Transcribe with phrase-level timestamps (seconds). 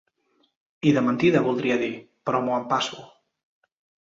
[0.91, 1.91] I de mentida, voldria dir,
[2.31, 3.07] però m'ho empasso.